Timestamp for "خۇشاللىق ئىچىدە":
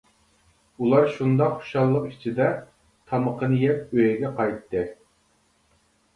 1.59-2.47